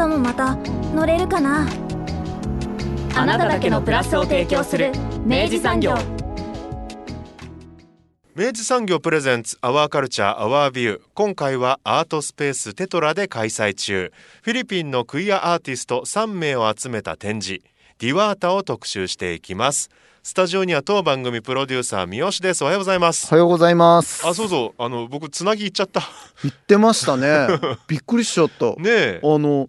[0.00, 0.56] 明日もまた
[0.94, 1.68] 乗れるかな？
[3.14, 4.92] あなただけのプラスを提供する
[5.26, 5.94] 明治産業。
[8.34, 14.10] 明治産業プレゼンツアワーカルチャーアワービュー今回はアートスペーステトラで開催中。
[14.40, 17.62] フィリピンのクイアアーティスト3名を集めた展示。
[17.98, 19.90] ディワータを特集していきます。
[20.22, 22.62] スタジオには当番組プロデューサー三好です。
[22.62, 23.26] おはようございます。
[23.30, 24.26] おはようございます。
[24.26, 24.82] あそうそう。
[24.82, 26.00] あの僕つなぎ行っちゃった。
[26.42, 27.48] 言ってましたね。
[27.86, 28.64] びっくりしちゃった。
[28.76, 29.20] ねえ。
[29.22, 29.68] あの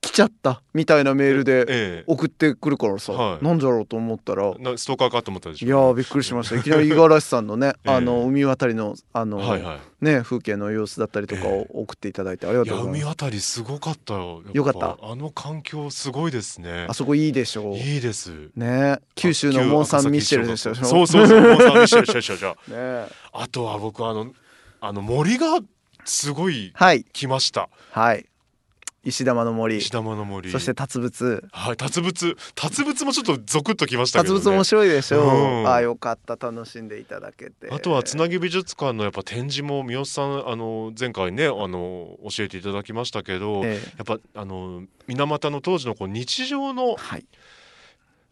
[0.00, 2.04] 来ちゃったみたいなメールでええ。
[2.06, 3.44] 送ってくるからさ、はい。
[3.44, 5.66] なんだろうと思ったらなストーカーかと思ったでしょ。
[5.66, 6.56] いやーびっくりしました。
[6.58, 7.94] いきなり五十嵐さんのね、 ええ。
[7.94, 10.04] あの海渡りのあの、はいはい。
[10.04, 13.04] ね風景の様子だったりとかをえ送っていただいてありがとうございます。
[13.18, 14.42] 渡りすごかったよ。
[14.54, 14.96] よかった。
[15.02, 16.86] あの環境すごいですね。
[16.88, 17.76] あそこいいでしょう。
[17.76, 18.32] いいです。
[18.56, 20.74] ね九州のモン・サン・ミッシェルでしょ。
[20.74, 23.06] そうそうそうモン・サン・ミッシェルしょしょ ね。
[23.32, 24.32] あとは僕あの
[24.80, 25.58] あの森が
[26.06, 27.04] すごいはい。
[27.12, 27.68] 来ました。
[27.90, 28.29] はい
[29.02, 29.78] 石玉の森。
[29.78, 30.50] 石玉の森。
[30.50, 35.66] そして達物はい達物達物もちょっとゾクッときましたけど、ね、達物面白いでしょう、うん。
[35.66, 36.36] ああよかった。
[36.36, 37.68] 楽しんでいただけて。
[37.70, 43.94] あとはつなぎ美術館のやっぱ展示も三好さんあの前回ねあの教えていただきましたけど、ええ。
[43.96, 47.26] やっぱあの水俣の当時のこう日常のはい。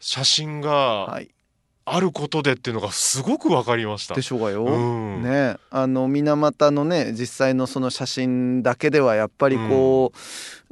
[0.01, 1.31] 写真がはい
[1.95, 4.15] あることでっていうのがすごくわかりました。
[4.15, 5.23] でしょうがよ、うん。
[5.23, 5.57] ね。
[5.71, 10.13] あの水俣のね実際のその写真だけではやっぱりこ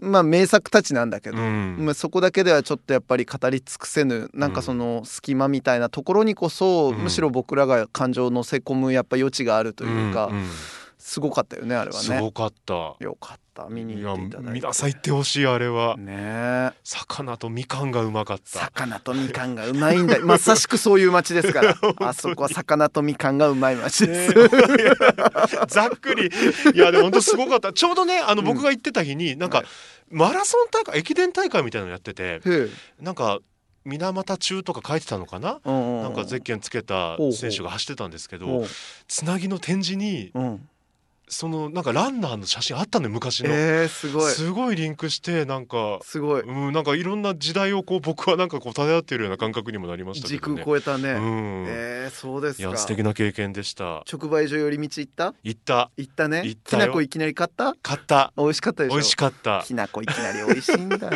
[0.01, 1.77] う、まあ名作たちなんだけど、うん。
[1.81, 6.97] まあ、そこだけではちょっとやっぱり語り尽くせぬなんかその隙間みたいなところにこそ、うん。
[6.97, 10.47] むしろ僕らが感情を乗せ込むやっぱ余地があるというか、んん。
[10.99, 12.03] すごかったよねあれはね。
[12.03, 12.75] すごかった。
[12.99, 14.51] よかった見にいや行っていただいて。
[14.53, 16.73] 皆さん行ってほしいあれは、ね。
[16.85, 18.61] 魚とみかんがうまかった。
[18.61, 20.19] 魚とみかんがうまいんだ。
[20.25, 21.77] まさしくそういう町ですから。
[22.07, 24.49] あそこは魚とみかんがうまい町です、ね
[25.69, 26.31] ざっくり。
[26.75, 27.73] いやでも本当すごかった。
[27.73, 29.65] ちょうどねあの僕が行ってた日になんか
[30.11, 32.41] マラソン大会駅伝大会みたいなのやってて
[33.01, 33.39] なんか
[33.85, 35.61] 水俣中とか書いてたのかな？
[35.65, 38.67] うんうんなんかゼッケンつけた選手が走ってたんですけおどう。
[39.09, 40.69] つなぎの展示にうん
[41.29, 44.33] そのなんかランナーの写真あったのよ昔の、えー、すごい。
[44.33, 46.43] すごいリンクしてなんかすごい。
[46.43, 50.63] うんなんかいろんな時代をこう僕はなんかこう漂っているような感覚にもなりましたけ時空どね。
[50.65, 51.65] 超えたね、うん。
[51.69, 52.69] えー、そうですか。
[52.69, 54.05] いや素敵な経験でした。
[54.11, 55.35] 直売所寄り道行った？
[55.43, 55.91] 行った。
[55.97, 56.43] 行ったね。
[56.45, 56.83] 行ったよ。
[56.85, 57.75] きなこいきなり買った？
[57.83, 58.33] 買った。
[58.37, 58.95] 美味しかったでしょ？
[58.97, 59.63] 美味しかった。
[59.67, 61.11] きなこいきなり美味しいんだ。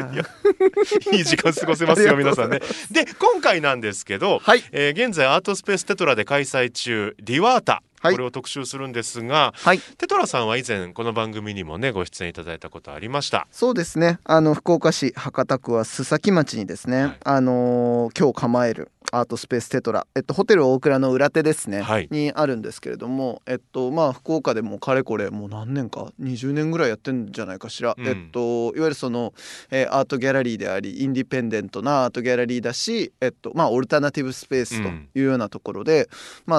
[1.12, 2.60] い い時間過ごせますよ 皆さんね。
[2.90, 4.64] で今回なんですけど、はい。
[4.72, 9.78] えー現在アートスペーステトラで開催中ディワータ、はいこれを特集するんですがはい。
[9.98, 13.46] テトラさんは以前この番組にもねご出演いただいたことありました。
[13.50, 14.18] そうですね。
[14.24, 17.18] あの福岡市博多区は須崎町にですね、はい。
[17.24, 22.08] あのー今日構えるアートスペーステトラ、えっと、ホテル大倉の裏手ですね、はい。
[22.10, 28.06] にあるんですけれども、えっとまあ、福岡でもかれこれもう何年か20年ぐらいやってんじゃないかしら、うん。
[28.06, 29.34] えっと、いわゆるその、
[29.70, 36.08] えーアートギャラリーでありインディペンデントなアートギャラリーだし、えっとまあ、オルタナティブスペースというようなところで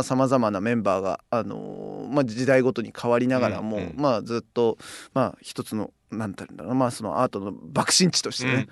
[0.03, 3.93] さまざ、まなメンバーが、あのーまあ、時代ごとに変わりながらも、うんうん。
[3.97, 4.77] まあ、ずっと、
[5.13, 8.67] まあ、一つのなんて言うんだろうな、まあ、そのアートの爆心地としてね、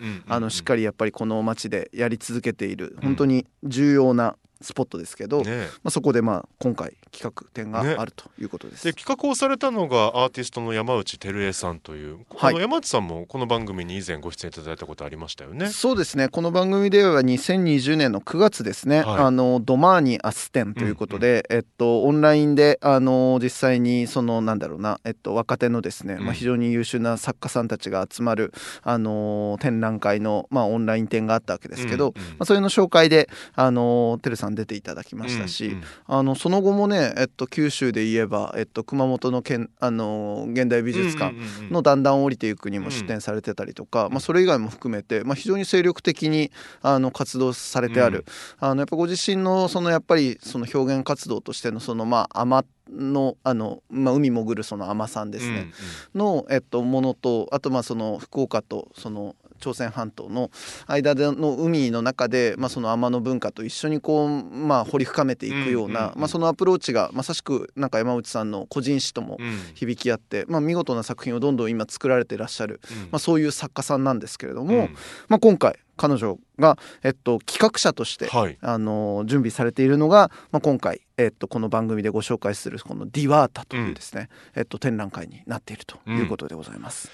[0.50, 2.98] しっかりやっぱりこの街でやり続けている。
[3.02, 5.68] 本当に重要なスポットですけど、ね。
[5.84, 7.96] まあ、そこでまあ今回企画展がね。
[7.97, 8.84] あるということです。
[8.84, 12.52] で企画をされたのがアーティストの山内照江さんという、はい。
[12.52, 15.68] あの山内さんもこの番組に以前ご出演いただいたことありましたよね。
[15.68, 16.28] そうですね。
[16.28, 19.18] この番組では2020年の9月ですね、はい。
[19.20, 26.26] あのドマーニアス展ということで、えっと、オンラインであの実際にそのなんだろうな、えっと、若手のですね、うん。
[26.26, 28.53] まあ、非常に優秀な作家さんたちが集まる
[28.84, 32.28] あの展覧会の、まあ、オンライン展があったわけですけど、うんうん。
[32.32, 35.84] まあ、それの紹介であのてるさん出ていただきましたし、うんうん。
[36.07, 41.73] あのその後もね、えっと、九州で言えば、えっと、熊本の県あの現代美術館うんうんうんうん。
[41.73, 46.51] のだんだん降りていくにも出展されてたりとか、まあ、それ以外も含めて、まあ、非常に精力的に
[46.81, 48.25] あの活動されてある、
[48.59, 55.72] あのやっぱご自身のそのやっぱりその表現活動としてのそのまあ甘のあの、まあ、海潜るその海さんですね、
[56.16, 60.52] の、えっと、ものとあとまあその福岡とその朝鮮半島の
[60.88, 69.59] 間での海の中で、まあ、その天の文化と一緒にこう、まあ、掘り深めていくような、うんうんうんまあ、そのアプローチがまさしくなんか山内さんの個人史ともうん。
[69.73, 72.97] 響き合って、まあ、見事な作品をどんどん今作られていらっしゃる、うん。
[73.03, 74.96] まあ、そういう作家さんなんですけれども、うん。
[75.28, 78.58] まあ、今回彼女が、えっと、企画者として、はい。
[78.61, 87.09] あの準備されているのが、まあ、今回、えっと、この番組でご紹介するこの「ディワータ」というですね、えっと、展覧会になっているということでございます。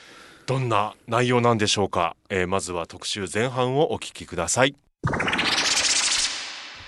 [0.48, 4.76] どんな内容なんでしょうか、えーまずは特集前半をお聞きください。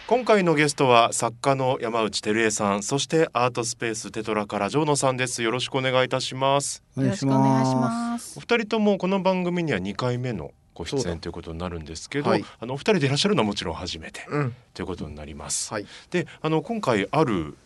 [0.05, 5.41] 今回のゲストは作家の山内照江さんそしてアートスペーステトラから城野さんです。
[5.41, 6.83] よろしくお願いいたします。
[6.95, 8.37] よろしくお願いします。
[8.37, 8.41] お。
[8.41, 12.45] 二人ともこの番組には2回目のご出演ということになるんですけど、はい。
[12.59, 14.55] あのお二人でいらっしゃるのはもちろん初めてうん。
[14.75, 15.87] ということになります、はい。
[16.11, 17.57] であの今回ある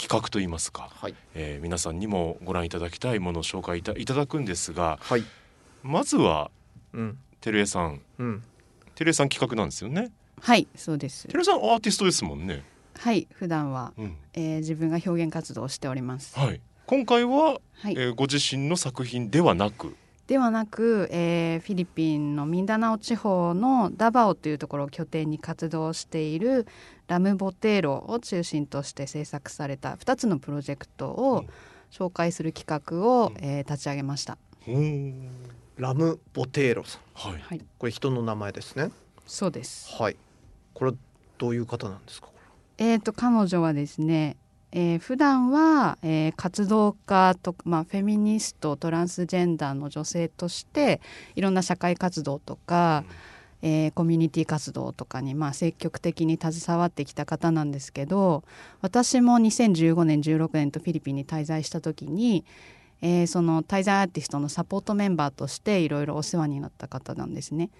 [0.00, 1.14] 企画といいますか、はい。
[1.34, 5.24] えー皆さんにもご覧いただきたいものを紹介いたいただくんですがはい。
[5.82, 6.50] まずは
[6.92, 7.18] うん。
[7.40, 8.00] 照江さん。
[8.18, 8.42] うん。
[8.94, 10.10] 照江さん企画なんですよね。
[10.40, 11.26] はい、そうです。
[11.28, 12.64] 照江さんアーティストですもんね、
[12.96, 14.16] はい、普段は、うん。
[14.34, 16.38] えー自分が表現活動をしております。
[16.38, 19.96] はい、今回は、はい、えーご自身の作品ではなく
[20.28, 26.66] ではなく、えーフィリピンのミンダナオ地方のダバオというところを拠点に活動している
[27.08, 31.46] ラムボテーロを中心として制作された2つのプロジェクトを
[31.90, 34.36] 紹介する企画を、えー立ち上げました。
[35.78, 37.00] ラム・ボテーロさん。
[37.14, 37.40] はい。
[37.40, 38.90] はい、これ人の名前ですね。
[39.26, 39.90] そうです。
[39.94, 40.16] はい。
[40.74, 40.96] これは
[41.38, 42.28] どういう方なんですか？
[42.76, 44.36] えー、と彼女はですね、
[44.72, 51.00] えー普段は、えー活動家と、まあ、フェミニストトランスジェンダーの女性として
[51.34, 53.04] いろんな社会活動とか、
[53.62, 58.44] えーコミュニティ活動とかに、まあ、積極的に携わってきた方なんですけど
[58.82, 62.44] 私も2015年16年とフィリピンに滞在した時に、
[63.00, 67.70] えーその滞在アーティストのサポートメンバーとしていろいろお世話になった方なんですね。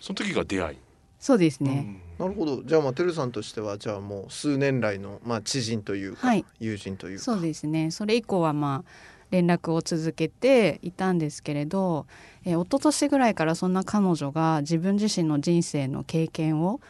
[0.00, 0.76] その時が出会い、
[1.24, 2.62] そうですね、なるほど。
[2.64, 6.44] じゃあまあてるさんとしてはじゃあもう数年来のまあ知人というか、はい。
[6.60, 7.24] 友人というか。
[7.24, 7.90] そうですね。
[7.92, 8.90] それ以降はまあ
[9.30, 12.06] 連絡を続けていたんですけれど、
[12.44, 16.82] えー、一昨年ぐらいからそんな彼女が自分自身の人生の経験を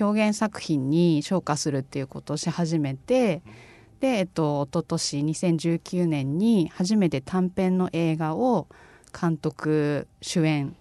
[0.00, 3.42] 表現作品に昇華するっていうことをし始めて
[3.98, 8.68] で、えっと、一昨年2019年に初めて短編の映画を
[9.20, 10.76] 監督主演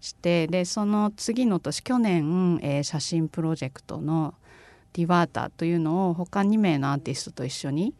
[0.00, 4.34] してでその次の年去年、えー写真プロジェクトの
[4.94, 7.94] 「ディワータ」というのを他2名のアーティストと一緒に、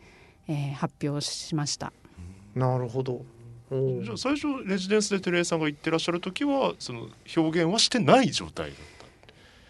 [0.47, 1.93] えー発表しました。
[2.55, 3.25] なるほど。
[3.71, 9.05] おじゃあ最初レジデンスで照江さんが言ってらっしゃる時はその表現はしてない状態だった？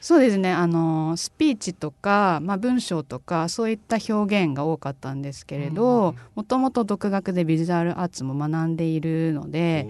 [0.01, 0.53] そうですね。
[0.53, 9.89] あのスピーチとか、まあ、文章とかそういった表現が多かったんですけれどもともと独学でビジュアルアーツも学んでいるので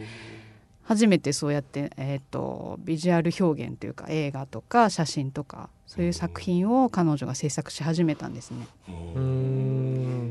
[0.88, 8.66] 初めてそうやって、えー、とビジュアル表現というか映画とか写真とかそういう作品を彼女が制作し始めたんですね。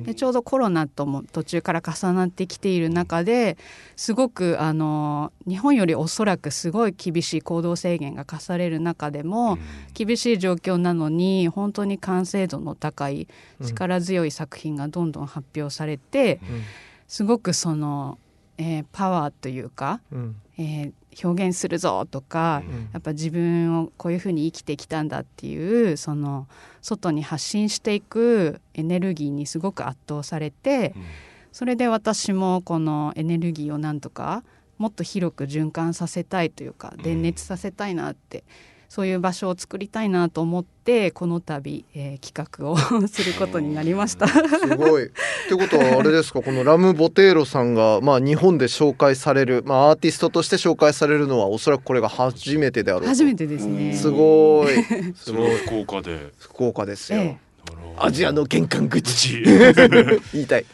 [0.03, 3.55] でちょうどコロナとも途中から重なってきている中で
[3.95, 9.59] すごくあの日本よりおそらくすごい厳しい行動制限が課される中でも、
[9.93, 13.27] 厳しい状況なのに本当に完成度の高い
[13.63, 16.39] 力強い作品がどんどん発表されて、
[17.07, 18.17] すごくその、
[18.57, 20.35] えーパワーというか、うん。
[20.57, 20.93] えー
[21.23, 22.61] 表現するぞとか、
[22.93, 26.47] やっぱ自分をこういうふうに生きてきたんだっていうその
[26.83, 30.93] 外に発信していくエネルギーにすごく圧倒されて、
[31.51, 34.43] それで私もこのエネルギーをなんとか
[34.77, 38.43] もっと広く循環させたいというか電熱させたいなって、
[38.89, 42.77] そういう場所を作りたいなと思ってこの度、えー企画を
[43.07, 44.27] することになりました。
[44.27, 44.41] す
[44.77, 45.05] ごい。
[45.05, 45.09] っ
[45.49, 46.41] てことはあれですか？
[46.43, 53.07] このラム・ボテーロさんが、まあ、日本で紹介される、まあ、アーティストとして紹介されるのはおそらくこれが初めてであろうと。
[53.09, 53.93] 初めてですね。
[53.93, 54.73] すごい。
[55.15, 56.31] それは福岡で。
[56.39, 57.37] 福岡ですよ、ええ。
[57.99, 59.41] アジアの玄関口。
[59.41, 59.41] 口
[60.33, 60.65] 言いたい。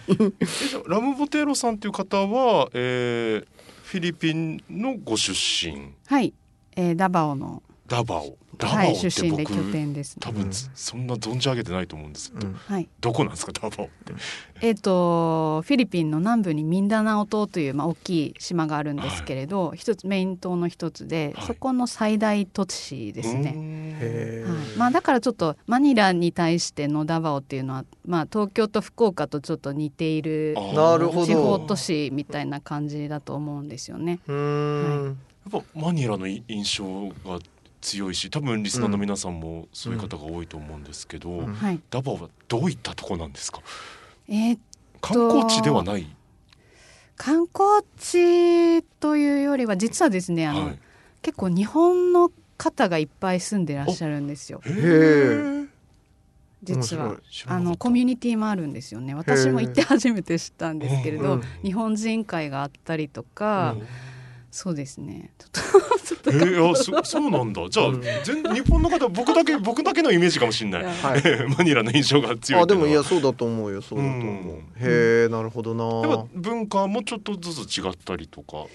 [0.88, 3.48] ラムボテーロさんという方は、えー
[3.84, 5.92] フィリピンのご出身。
[6.08, 6.34] はい、
[6.76, 10.18] えーダバオのダバオダバはい、オって出身で僕、拠点です、ね。
[10.22, 14.14] 多分つそんな存じ上げてないと思うんですけど、はい、どこなんですかダバオって。
[14.62, 21.48] えっ、とフィリピンの南部にミンダナオ島というまあ大きい島があるんですけれど、一つメイン島の一つで、はい。
[21.48, 24.46] そこの最大都市ですね。
[24.46, 31.26] はい、まあだからちょっとマニラに対してのダバオっていうのはまあ東京と福岡とちょっと似ているなるほど。
[31.26, 34.20] 地方都市みたいな感じだと思うんですよね。
[34.28, 35.18] うーん、
[35.52, 37.40] やっぱマニラのい印象が
[37.84, 41.54] 強いし多分リスナーの皆さんもそういう方が多いと思うんですけど、うん。
[41.54, 41.82] はい。
[41.92, 43.62] ダバオはどういったとこなんですか？
[44.30, 44.60] えー
[45.02, 46.08] 観光地ではない？
[47.18, 50.80] 観光地というよよりは実はですねあの、はい。
[51.22, 54.62] 結構日本の方がいっぱい住んでらっしゃるんですよ。
[56.64, 57.18] 実は。
[57.48, 59.14] あのコミュニティもあるんですよね。
[59.14, 61.44] 私も行って初めて知ったんですけれど、うん。
[61.62, 63.88] 日本人会があったりとか、うん。
[64.50, 65.32] そうですね。
[65.38, 66.46] ちょっとちょっと。
[66.46, 67.70] えー、あそそうなんだ。
[67.70, 68.02] じゃあ、うん。
[68.24, 70.84] 全日本の方僕だけ僕だけのイメージかもしれない。
[70.84, 71.24] はい
[71.58, 73.82] マニラの印象が強いあでもいややそうだと思うよ。
[73.82, 74.60] そうだと思う、うん。
[74.60, 78.66] へえなるほどやっなぱ文化もちょっとずつ違ったりとか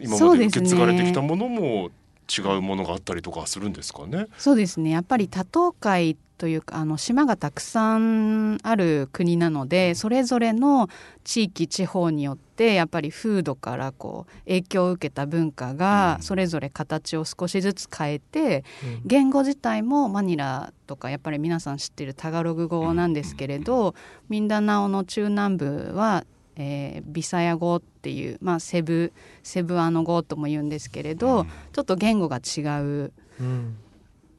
[0.00, 1.90] 今まで受け継がれてきたものも
[2.28, 4.26] 違うものがあったりとかするんですかね？
[4.38, 4.90] そうですね。
[4.90, 10.88] やっぱり多島海というかあの島がたくさんある国なのでそれぞれの
[11.22, 16.22] 地域地方によってやっぱり風土からこう影響を受けた文化がうん。
[16.22, 19.02] それぞれ形を少しずつ変えてうん。
[19.04, 23.94] 言語自体もマニラとかやっぱり皆さん知ってるタガログ語なんですけれど
[24.28, 26.24] ミンダナオの中南部は、
[26.56, 29.12] えービサヤ語っていう、まあ、セブ
[29.42, 33.76] セブアノ語とも言うんですけれど、ちょっと言語が違ううん。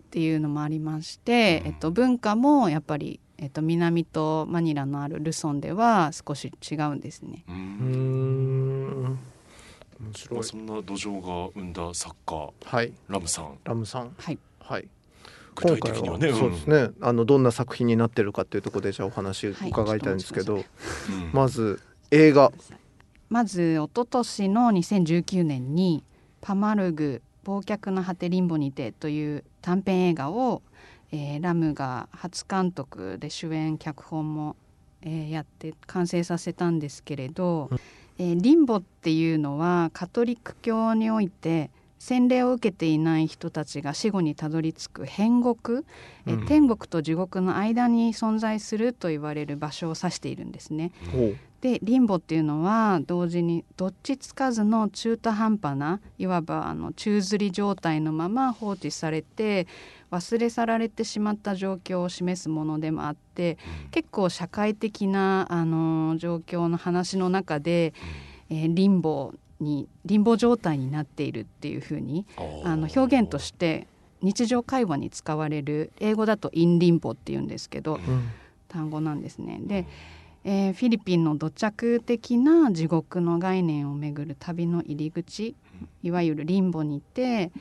[0.02, 7.44] っていうのもありまして、えっと、文化もやっぱり、えっと、南とマニラのあるルソンでは少し違うんですね。
[7.50, 7.58] ううん。
[7.58, 9.18] ん面
[10.00, 10.40] ま白い。
[10.40, 12.94] あそんな土壌が生んだ作家はい。
[13.10, 13.58] ラムさん。
[13.64, 14.14] ラムさん。
[14.16, 14.88] はい、はい。
[15.56, 19.70] 具体的にはね今回そうですね、あのどんな作品になってるかっていうところでじゃあお話はい。
[19.72, 20.60] 伺いたいんですけど、うん。
[20.60, 20.66] うん
[21.34, 21.82] まず
[22.12, 22.52] 映画。
[23.30, 26.04] まず一昨年の2019年に
[26.42, 30.62] 「パマルグ忘却の果てリンボにて」という短編映画を、
[31.12, 34.56] えーラムが初監督で主演脚本も、
[35.02, 37.70] えーやって完成させたんですけれど、
[38.18, 45.84] えーリンボっていうのはカトリック教において洗礼を受けていない人たちが死後にたどり着く変国、
[46.26, 46.46] えーうん。
[46.48, 50.92] 天国と地獄の間に存在すると言われる場所を指しているんですね。
[51.62, 59.68] でリンボっていうのは同時にどっちつかずの中途半端ないわばあの宙吊り状態のまま放置されて
[60.12, 63.58] 忘れ去られてしまった状況を示すものでもあって
[63.92, 67.94] 結構社会的なあの状況の話の中で、
[68.50, 72.26] えーリンボにリンボ状態になっているっていうふうに
[72.66, 73.88] あの表現として
[74.22, 78.30] 日常会話に使われる英語だとインリンボっていうんですけど、うん。
[78.72, 79.60] 単語なんですね。
[79.62, 79.86] で、
[80.44, 85.56] えーフィリピンの土着的な地獄の概念をめぐる旅の入り口
[86.04, 87.52] いわゆるリンボにて、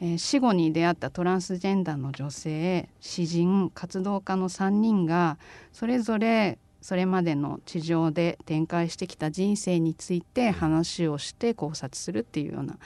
[0.00, 5.38] えー死後に出会ったトランスジェンダーの女性詩人活動家の3人が
[5.72, 12.76] それぞれそれまでの地上で展開してきた人生について話をして考察するっていうような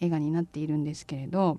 [0.00, 1.58] 映画になっているんですけれど、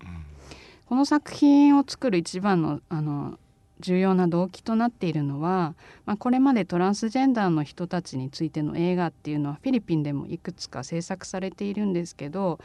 [0.86, 3.38] この作品を作る一番のあの
[3.80, 12.60] 重要な動機となっているのは、まあ、これまでトランスジェンダーの人たちについての映画っていうのはフィリピンでもいくつか制作されているんですけど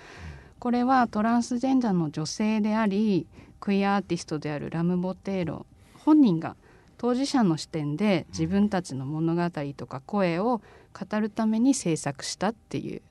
[0.59, 3.27] これはトランスジェンダーの女性であり
[3.61, 5.67] クイアアーティストであるラム・ボテーロ
[5.99, 6.57] 本人が
[6.97, 10.61] 当事者の視点で自分たちの物語とか声を
[10.93, 13.03] 語るために制作したっていう。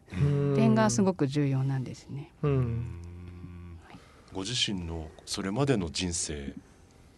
[0.56, 2.32] 点がすごく重要なんですね。
[2.44, 3.02] うん。
[4.34, 6.54] ご自身のそれまでの人生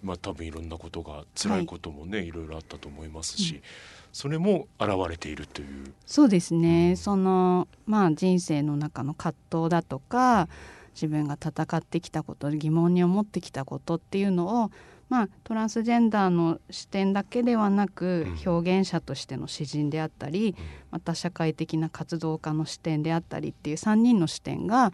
[0.02, 3.62] まあ多分いろんなことが辛いこともね、い、ろいろあったと思いますし、
[4.12, 5.94] それも現れているという。
[6.06, 6.96] そうですね。
[6.96, 10.48] そのまあ人生の中の葛藤だとか
[10.94, 14.72] 自分が戦ってきたこと疑問に思ってきたことっていうのを
[15.10, 18.51] まあトランスジェンダーの視点だけではなくうん。
[18.54, 20.56] 表現者としての詩人であったり
[20.92, 24.92] また社会的な活動家の視点であったりっていう3人の視点が、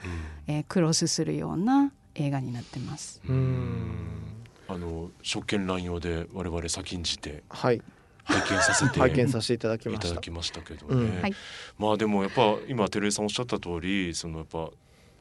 [0.48, 3.22] えークロスするような映画になってます。
[3.28, 3.96] うん。
[4.68, 7.44] あの職権乱用で我々先んじて。
[7.50, 7.82] はい
[8.26, 10.08] 拝見させて拝見させていただきました。
[10.08, 11.22] いただきましたけどね、うん。
[11.22, 11.34] はい。
[11.78, 14.70] まあでもやっぱ今照井さんおっしゃった通りそのやっぱ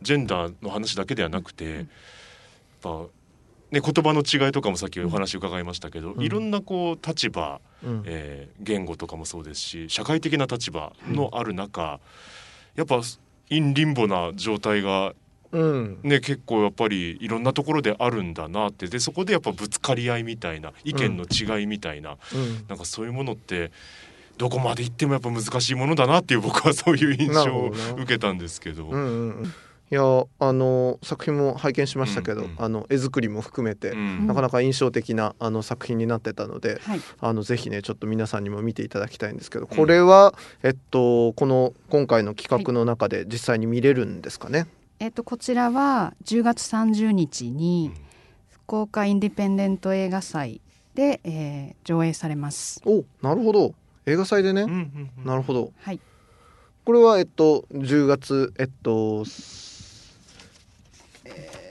[0.02, 1.84] ジェンダーの話だけではなくて、やっ
[2.80, 3.06] ぱ
[3.70, 6.22] ね言葉の違いとかもさっきお話伺いましたけど、うん。
[6.22, 8.02] いろんなこう立場、うん。
[8.06, 12.00] えー言語とかもそうですし社会的な立場のある中、
[12.74, 13.00] やっぱ
[13.50, 15.14] インリンボな状態がうん
[16.02, 18.86] ね結構やっぱりいろんなところであるんだなって。
[18.86, 22.64] でそこでやっぱぶつかり合いみたいな意見の違いみたいな、うん。
[22.68, 23.70] なんかそういうものって
[24.36, 28.88] どこまで行ってもやっぱ難しいものだなっていう僕はそういう印象を受けたんですけど。
[28.88, 29.54] うんうんうん。
[29.90, 30.00] いや
[30.40, 34.26] あの作品も拝見しましたけど、うんうんあの絵作りも含めて、うん。
[34.26, 37.00] なかなか印象的なあの作品になってたので、はい。
[37.20, 44.66] あのぜひねちょっと皆さんにも見ていただきたいんですけど、これはえっとこの今回の企画の中で実際に見れるんですかね？
[45.04, 47.90] えっとこちらは10月30日に
[48.48, 50.62] 福岡インディペンデント映画祭
[50.94, 52.80] で、えー上映されます。
[52.86, 53.74] おなるほど。
[54.06, 55.24] 映画祭でね、うんうんうん。
[55.26, 55.72] なるほど。
[55.82, 56.00] はい。
[56.86, 59.24] これはえっと10月えっと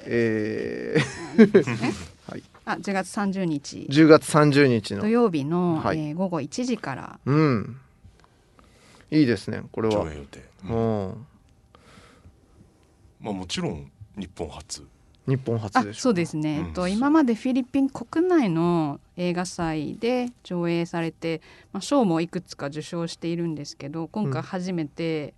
[0.05, 1.93] えー
[2.65, 5.01] あ10月30日10月30日の。
[5.01, 5.97] 土曜日の、はい。
[5.97, 7.19] えー午後1時から。
[7.25, 7.77] うん。
[9.09, 10.03] いいですねこれは。
[10.05, 11.27] 上映予定、ううんん
[13.23, 14.85] まあもちろん日本初。
[15.25, 16.67] 日本初あでしょそうですね、うん。
[16.67, 25.33] えっと、今までフィリピン国内の映画祭で上映されて、まあ、賞もいくつか受賞しているんですけど今回初めて、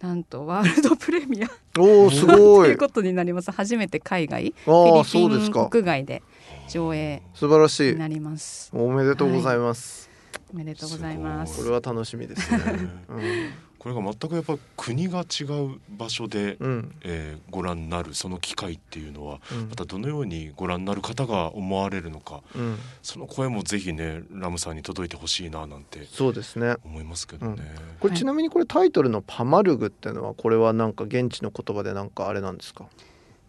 [0.00, 1.48] なんとワールドプレミア。
[1.80, 2.68] おおすごい。
[2.70, 3.50] ということになります。
[3.50, 4.54] 初めて海外。
[4.66, 5.58] あーフィそうですか。
[5.58, 6.22] リピン国外で
[6.68, 7.92] 上映素晴らしい。
[7.94, 10.08] になりますおめでとうございます、
[10.52, 11.54] おめでとうございます。
[11.54, 12.60] すこれは楽しみですね
[13.78, 19.68] これが全くやっぱ国が違う場所で、うん、うんえーご覧になるその機会っていうのはうん。
[19.68, 26.76] またどのようにご覧になる方が思われるのかうん、その声もぜひねラムさんに届いてほしいななんてそうですね。
[26.84, 27.74] 思いますけどね。
[28.00, 32.86] これちなみにこれタイトルのパマルグっていうのはこれはなんか現地の言葉でなんかあれなんですか？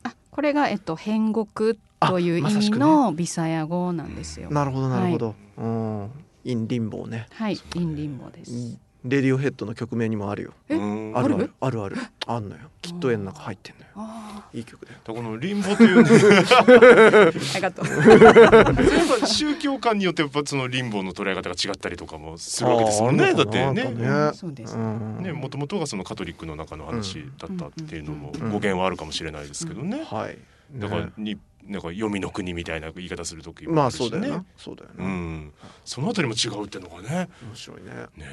[0.04, 4.50] あこれが、えっと、変国という意味のビサヤ語なんですよ。
[4.50, 6.12] なるほどなるほど、うん。
[6.46, 7.28] インリンボーね。
[7.34, 8.78] はい、インリンボです。
[9.06, 10.54] レディオヘッドの曲名にもあるよ。
[10.70, 10.80] ある
[11.16, 11.38] あある？
[11.38, 11.96] るあるある。
[12.28, 12.64] あんのよ。
[12.82, 13.88] きっと絵の中入ってんのよ。
[13.96, 16.04] あいい曲だよこのリンボという。
[16.04, 17.86] ねーありがとう。
[17.86, 24.34] やっぱ宗教観によってやっぱそのリンボの捉え方が違ったりとかもするわけですもんねだってねか。
[24.34, 24.76] そうです。
[24.76, 24.80] う。
[24.80, 25.24] ん。
[25.24, 28.40] ね、もともとがそのカトリックの中の話だったっていうのもうん。
[28.52, 30.04] 語源はあるかもしれないですけどね。
[30.04, 30.38] はい
[30.74, 34.10] だからねになんか黄泉の国みたいな言い方する時もまああるしね。
[34.10, 34.46] そうだよな。
[34.58, 35.54] そうだような、ん、
[35.86, 37.30] そのあたりも違うっていうのがね。
[37.44, 37.92] 面白いね。
[38.18, 38.26] ね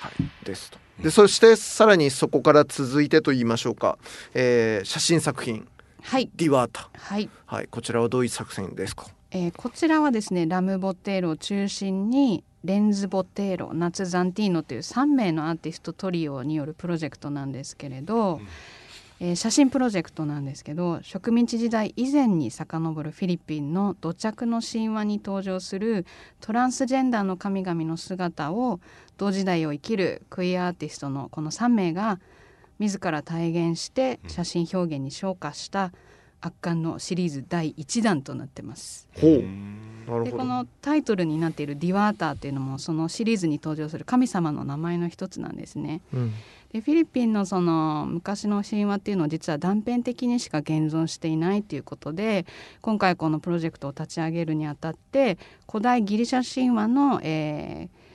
[0.00, 0.44] はい。
[0.44, 0.78] ですと。
[1.02, 3.98] でそしてさらにそこから続いてと言いましょうか、
[4.34, 5.66] えー写真作品。
[6.02, 6.90] はい、「ディワータ。
[6.94, 7.68] はい、」はい。
[7.68, 9.06] こちらはどういう作品ですか？
[9.30, 12.44] えーこちらはですね、ラムボテーロを中心に。
[12.62, 18.48] レンズボテーロ、ナツザンティーノという3名のアーティストトリオによるプロジェクトなんですけれど、うん
[19.20, 26.06] えー写真プロジェクトなんですけど植民地時代以前に遡るフィリピンの土着の神話に登場する
[26.40, 28.80] トランスジェンダーの神々の姿を
[29.18, 32.18] 同時代を生きるクイアアーティストのこの3名が
[32.78, 35.92] 自ら体現して写真表現に昇華した
[36.40, 39.06] 圧巻のシリーズ第1弾となってます。
[39.20, 39.42] で
[40.08, 40.36] なるほど。
[40.38, 46.00] このタイトルになっている「ディワーター」っていうのもそのシリーズに登場する神様の名前の一つなんですね。
[46.14, 46.32] うん
[46.72, 52.46] でフィリピンのその昔の神話っていうのは実は断片的にしか現存していないっていうことで
[52.80, 58.10] 今回このプロジェクトを立ち上げるにあたって古代ギリシャ神話の、えー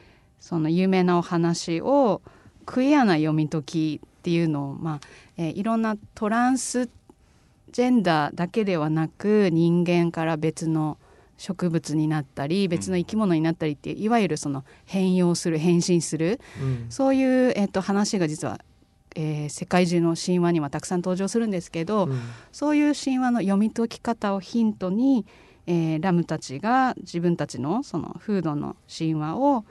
[0.46, 2.22] その有名なお話を
[2.68, 5.00] クイアな読み解きっていうのを、まあ
[5.38, 6.88] えーいろんなトランス
[7.72, 11.00] ジェンダーだけではなく人間から別の
[11.38, 16.86] 植物になったり別の生き物になったりっていういわゆるその変容する変身するうん。
[16.90, 18.60] そういう、えっと、話が実は、
[19.16, 22.20] えー世界中の神話にはたくさん登場するんですけど、うん。
[22.52, 25.26] そういう神話の読み解き方をヒントに、
[25.68, 29.66] えーラムたちが自分たちのその風土の神話を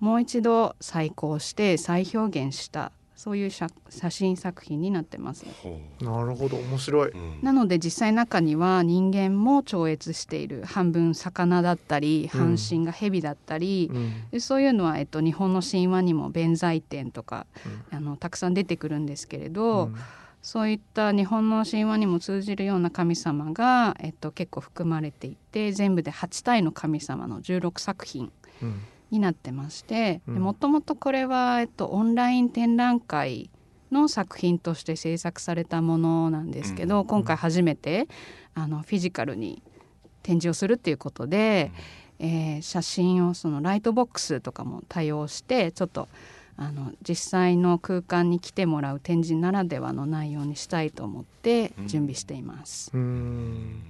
[0.00, 2.92] もう一度再考して再表現した
[3.24, 5.46] そういう写写真作品になってます。
[5.62, 7.38] ほなるほど面白い、ううん。
[7.40, 12.38] なので実際中には人間も超越している半分魚だったりうん。
[12.38, 14.30] 半身が蛇だったり、うん。
[14.30, 17.46] でそういうのは、えっと、日本の神話にも弁財天とか、
[17.90, 19.96] あのたくさん出てくるんですけれど、うん。
[20.42, 28.30] そういった日本の神話にも通じるような神様が、えっと、結構含まれていて全部で8体の神様の16作品。
[28.62, 28.82] うん
[29.14, 30.34] になってましてうん。
[30.36, 33.50] もともとこれは、えっと、オンライン展覧会
[33.90, 37.06] の作品として制作されたものなんですけど、うん。
[37.06, 38.08] 今回初めて
[38.54, 39.62] あのフィジカルに
[40.22, 41.70] 展示をするっていうことで、
[42.18, 46.08] えー写真をそのライトボックスとかも多用してちょっと
[46.56, 52.90] あの実際の空間に来てもらう展示ならではの内容にしたいと思って準備しています。
[52.94, 53.82] うん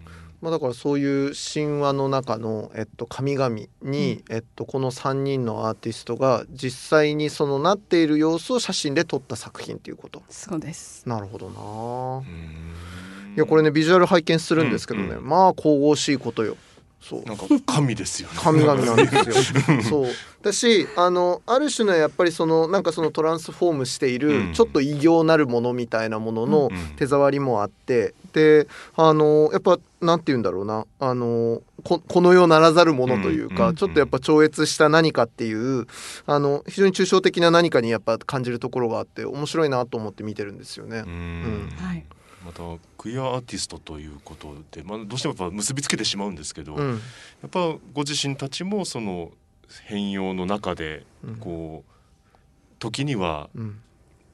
[0.44, 3.48] まあ、だからそういう神話の中の、えっと、神々
[3.80, 10.22] に、えっと、この3人のアーティストが実際にそのなっている様子を写真で撮った作品っていうこと。
[10.28, 11.09] そうです。
[11.09, 12.28] なるほどな。
[12.28, 13.35] うん。
[13.37, 16.59] いやこれねビジュアル拝見するんですけどね、うんうまあ神々しいことよ
[17.08, 17.22] そう。
[17.24, 18.34] なんか神ですよね。
[18.38, 19.82] 神々なんですよ。
[19.82, 20.06] そう。
[20.42, 24.52] だしあのある種のやっぱりそのなんかそのトランスフォームしている、うん。
[24.54, 28.14] ちょっと異形なるものみたいなもののうん手触りもあって。
[28.32, 30.86] であのやっぱなんて言うんだろうな。
[30.98, 35.86] あのここの世ならざるものというか、うんちょっとやっぱ超越した何かっていう
[36.26, 41.04] あの非常に抽象的な何かにやっぱ感じるところがあって面白いなと思って見てるんですよね。
[41.06, 41.08] う。
[41.08, 41.72] ん。
[41.76, 42.04] はい。
[42.44, 42.62] また
[42.98, 46.96] クイアアーティストということで、まあ、どうしてもやっぱ結びつけてしまうんですけど、やうん。
[47.46, 49.33] っぱご自身たちもその
[49.85, 51.37] 変容の中でうん。
[51.37, 51.90] こう
[52.78, 53.80] 時には、うん。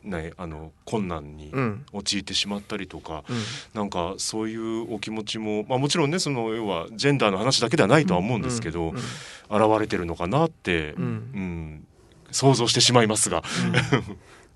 [0.03, 1.85] ね、あの困難にうん。
[1.93, 3.37] 陥ってしまったりとか、うん。
[3.75, 8.97] なんかそういうお気持ちも、まあ、もちろんねその要はジェンダーの話だけではないとは思うんですけど、うん。
[8.97, 11.03] 現れてるのかなって、うん。
[11.03, 11.87] うん
[12.33, 13.43] 想像してしまいますが。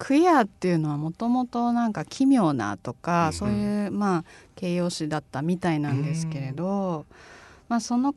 [0.04, 7.06] クイアっていうのはもともとなんか奇妙なとか、うんそういうまあ形容詞だったみたいなんですけれど、
[7.68, 8.14] まあ、その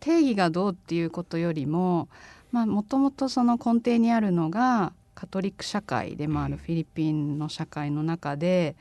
[0.00, 2.08] 定義がどうっていうことよりも
[2.52, 8.76] もともとその根底にあるのがカトリック社会でもあるフィリピンの社会の中で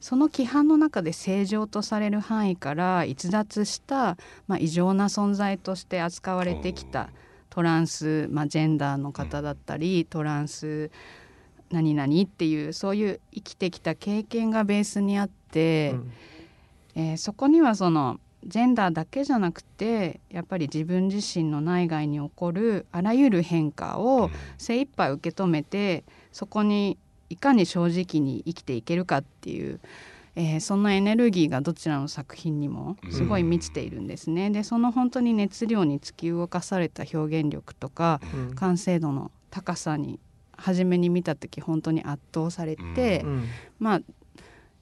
[0.00, 7.08] その規範の中で正常とされる範囲から逸脱した、まあ、異常な存在として扱われてきた
[7.48, 10.90] トランス、まあ、ジェンダーの方だったり、トランス
[11.70, 15.94] 何々っていうそういう生きてきた経験がベースにあって、
[16.94, 26.96] えーそこにはそのジェンダーだけじゃなくてやっぱり自分自身の内外に起こるあらゆる変化を精一杯受け止めてそこに
[27.30, 29.80] いかに正直に生きていけるかっていう、
[30.36, 34.50] えーそのエネルギーがどちらの作品にもすごい満ちているんですね。
[34.50, 38.54] でその本当に熱量に突き動かされた表現力とかうん。
[38.54, 40.20] 完成度の高さに
[40.58, 43.44] 初めに見た時本当に圧倒されて、うん。
[43.78, 44.00] まあ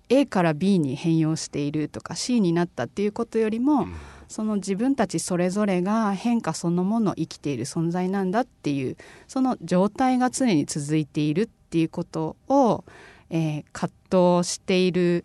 [0.09, 3.87] A から B に変容しているとか C になったっていうことよりも、
[4.29, 8.97] その自分たちそれぞれが変化そのものを生きている存在なんだっていう
[9.29, 12.85] その状態が常に続いているっていうことを、
[13.31, 13.93] えー葛
[14.39, 15.25] 藤している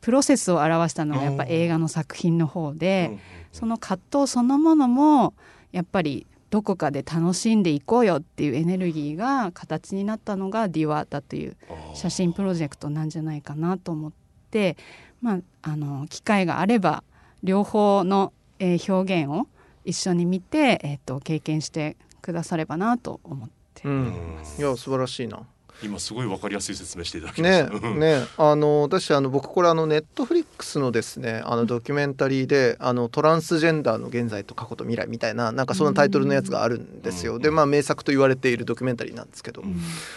[0.00, 3.18] プロセスを表したのがやっぱ映画の作品の方で、
[3.52, 5.34] その葛藤そのものも
[5.70, 11.56] やっぱりどこかで楽しんでいこうよっていうエネルギーが形になったのが「ディワータ」という
[11.94, 14.12] 写真プロジェクトなんじゃないかなと思っ
[14.50, 14.76] て、
[15.22, 17.04] まあ、あの機会があれば
[17.42, 19.48] 両方の、えー表現を
[19.86, 24.12] 一緒に見て、えー、と経験してくださればなと思ってうんうん
[24.58, 25.40] いや素晴らしいな。
[25.82, 27.90] 今すごいわかりやすい説明していただきましねた。
[27.90, 28.26] ね。
[28.36, 37.36] あの私あの僕これあのネットフリックスのですねあのドキュメンタリーであのトランスジェンダーの現在と過去と未来みたいななんかそんなタイトルのやつがあるんですよ。
[37.36, 37.42] うん。
[37.42, 39.76] でまあ名作と言われているドキュメンタリーなんですけど、うん。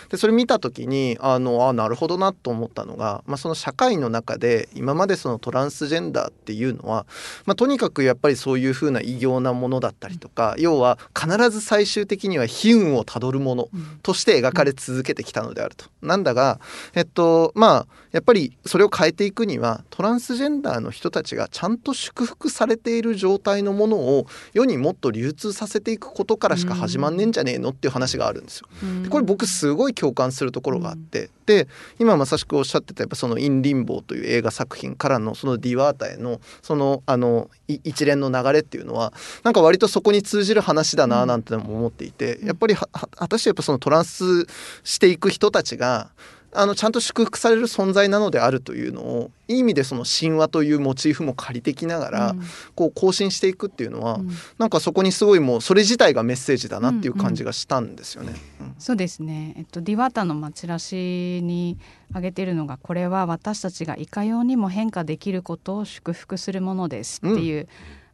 [0.09, 7.05] でそれ見た時にあのあなるほどなと思ったのが、まあ、その社会の中で今までそのトランスジェンダーっていうのは、
[7.45, 15.85] まあ、とにかくやっぱりそういうふうな異形なものだったりとか要は必ず最終的には悲運をたどるものうんとして描かれ続けてきたのであると。
[16.01, 16.59] なんだが
[16.93, 28.67] えっとまあやっぱりそれを変えていくにはトランスジェンダーの人たちがちゃんと祝福されている状態のものを世にもっと流通させていくことからしか始まんねえんじゃねえのっていう話があるんですよ。
[29.03, 31.67] でこれ僕すごい共感するところがあって、で
[31.99, 42.87] 今まさしくおっしゃってたやっぱその「イン・リンボー」という映画作品からのそのディワータへのそのあのい一連の流れっていうのはなんか割とそこに通じる話だななんてのも思っていて、やっぱり果
[43.27, 44.47] たしてやっぱそのトランス
[44.83, 46.11] していく人たちが
[46.53, 52.41] あのちゃんと祝福される存在なのであるというのをいい意味でその神話というモチーフも借りてきながら、うん。
[52.75, 54.29] こう更新していくっていうのは、うん。
[54.57, 58.33] なんかそこにすごいもうそれ自体がメッセージだなっていう感じがしたんですよね。
[58.61, 58.75] うん。
[58.79, 61.77] そうですね、えっと、ディワータのまあチラシに
[62.11, 67.67] 挙げているのがこれは私たちがいかようにも変化できることを祝福するものですっていう、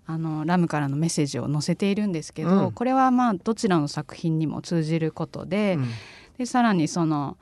[0.08, 2.72] あのラムからのメッセージを載せているんですけど、うん。
[2.72, 5.90] これはまあどちらの作品にも通じることで,、うん
[6.42, 7.38] でさらにその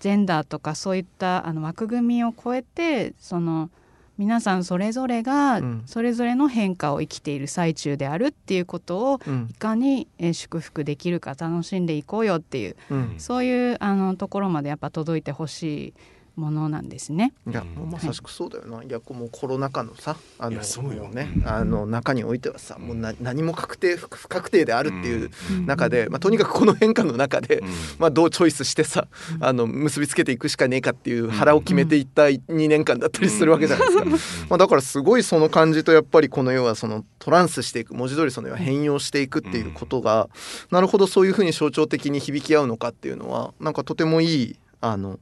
[0.00, 3.70] ジェンダーとかそういったあの枠組みを超えてその
[4.18, 5.82] 皆さんそれぞれがうん。
[5.86, 9.46] それぞれの変化を生きている最中であるっていうことをうん。
[9.52, 13.14] いかにえー祝福できるか楽しんでいこうよっていううん。
[13.18, 15.94] そういうあのところまでやっぱ届いてほしい
[16.40, 17.32] ものなんですね。
[17.48, 21.04] いやもうまさしくそうだよな、い、やこうもうコロナ禍のさあのいやそうよ。
[21.04, 25.30] もねあの中においてはさもうな何も確定不不確定であるっていう
[25.66, 27.62] 中で、まあ、とにかくこの変化の中で、
[27.98, 29.06] まあ、どうチョイスしてさ
[29.40, 34.46] あの結びつけていくしかねえかっていう腹を決めていった2年間だったりするわけじゃないですか。
[34.50, 40.28] まあ、だからすごいその感じとやっぱりこの要はそのトランスしていく文字通りその要は変容していくっていうことが、
[40.70, 45.18] なるほどそういうふうに象徴的に響き合うのかっていうのはなんかとてもいいあの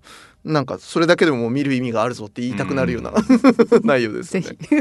[0.49, 3.13] なんかそれだけでも見る意味があるぞって言いたくなるような、
[3.85, 4.41] 内容ですね。
[4.41, 4.75] ぜひ。
[4.75, 4.79] うん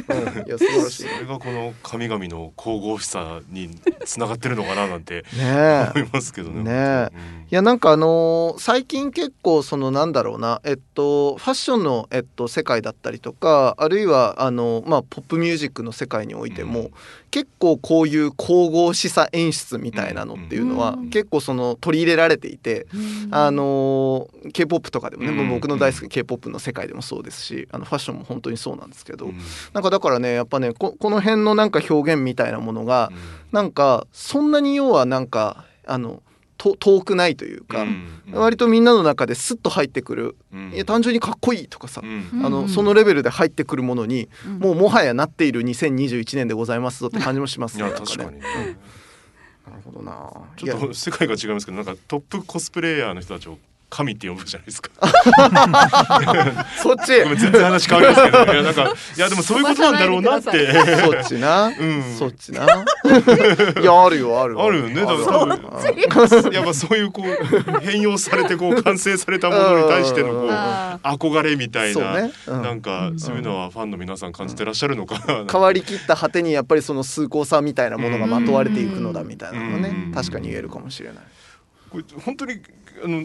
[0.48, 1.04] いや素晴らしい。
[1.04, 3.70] それがこの神々の神々しさに
[4.06, 5.92] つながってるのかななんてねえ。
[5.96, 6.64] 思いますけどね。
[6.64, 7.10] ねえ。
[7.52, 16.92] いやなんかあのー最近結構そのなんだろうなえっとファッションのえっと世界だったりとかあるいはあのまあポップミュージックの世界においても、うん。
[17.30, 21.10] 結構こういう神々しさ演出みたいなのっていうのは、うん。
[21.10, 22.88] 結構その取り入れられていて、
[23.32, 29.38] あのー K-POP とかでもね、うん僕の大好き K-POP の世界でもそうですしあのファッションも本当にそうなんですけど、うん。
[29.74, 33.12] なんかだからねやっぱねここの辺のなんか表現みたいなものが、
[33.52, 36.22] なんかそんなに要はなんかあの
[36.58, 37.86] と遠くないというか、
[38.32, 40.36] 割とみんなの中ですっと入ってくる、
[40.74, 44.28] いや単純にかっこいいとかさ、あのそのレベルで入ってくるものに、
[44.60, 47.84] もうもはやなっている2021年でございますぞって感じもしますね。
[47.92, 48.40] 確かに、ね、
[49.70, 50.32] なるほどな。
[50.58, 54.90] ちょっと世界が違いますけどなんかトップコスプレイヤーの人たちを神って呼ぶじゃないですか。
[56.84, 57.08] そっち。
[57.08, 58.84] 全然話変わりますけどいやなんか
[59.16, 60.74] いやでもそういうことなんだろうなって。
[61.02, 62.66] そっちな、うん、そっちな。
[63.82, 66.52] いやあるよあるあるよねだから多分。
[66.52, 72.32] やっぱそういうこう変容されてこう完成されたものに対してのこう憧れみたいな、ね。
[72.46, 81.18] うん、なんかそういうのはファンの皆さん感じてらっしゃるのかな、変わりきった果てにやっぱりその崇高さみたいなものがまとわれていくのだみたいなのね確かに言えるかもしれない。
[81.90, 82.62] これ本当に
[83.04, 83.24] あの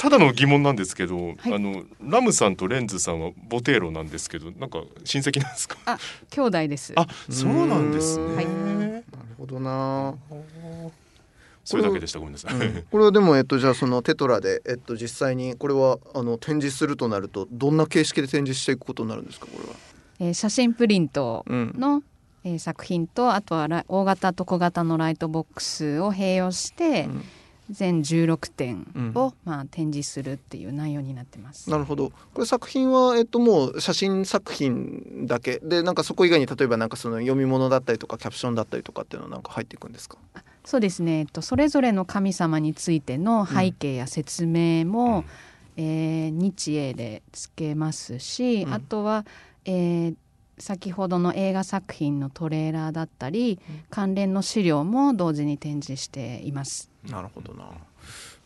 [0.00, 5.76] ただの疑問なんですけど、はい、あのラムさんとレンズさんはボテーロなんですけどなんか親戚なんですか？
[5.84, 5.98] あ
[6.30, 6.94] 兄弟です。
[6.96, 8.50] あそうなんですね、はい、な
[8.96, 9.04] る
[9.36, 10.14] ほどな。
[11.66, 12.18] それだけでした。
[12.18, 19.74] ごめんなさい、うん、これはでもえっとじゃあそのテトラでえっと実際にこれはあの展示するとなるとどんな形式で展示していくことになるんですかこれは、
[20.20, 22.04] えー、写真プリントの、うん。
[22.42, 27.22] えー、作品とあとは大型と小型のライトボックスを併用して、うん
[27.70, 31.70] 全16点を、うん、まあ、展示するっていう内容になってます。
[31.70, 32.10] なるほど。
[32.34, 35.60] これ作品は、えっと、もう写真作品だけ。
[35.62, 40.18] でなんかそこ以外に例えばなんかその読み物だったりとかキャプションだったりとかっていうのはなんか入っていくんですか？
[40.64, 45.24] そうですね、えっと、それぞれの神様についての背景や説明も、
[45.78, 49.24] うん、えー、日英でつけますし、うん、あとは、
[49.64, 50.14] えー、
[50.60, 53.58] 先ほどの映画作品のトレーラーだったり、
[53.90, 56.90] 関連の資料も同時に展示しています。
[57.08, 57.70] なるほどな。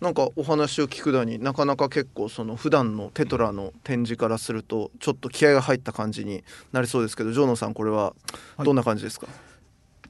[0.00, 8.12] なんかお話を聞くだになかなか結構その普段のテトラの展示からするとちょっと気合が入った感じになりそうですけどジョーノさんこれは
[8.58, 9.53] どんな感じですか、はい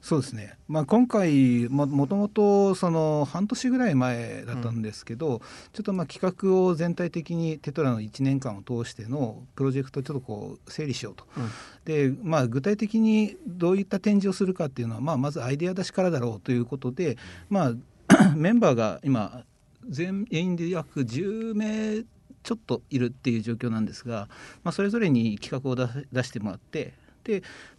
[0.05, 11.49] そうですね、まあ、今回ももともとその半年ぐらい前だったんですけど、うん、ちょっとまあ企画を全体的にテトラの1年間を通してのプロジェクトをちょっとこう整理しようと、うん、
[11.85, 17.17] でまあ、具体的にどういった展示をするかっていうのは、まあ、まずアイデア出しからだろうということで、
[17.49, 17.73] ま
[18.09, 19.43] あ、 メンバーが今
[19.89, 22.03] 全員で約10名
[22.43, 24.29] ちょっといるっていう状況なんですが、
[24.63, 26.93] まあ、それぞれに企画を出してもらってで、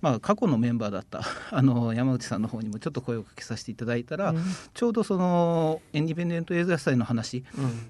[0.00, 4.42] まあ、過去のメンバーだった あの山内さんの方にもちょっと声をかけさせていただいたら、うん、
[4.74, 7.44] ちょうどそのインディペンデント映画祭の話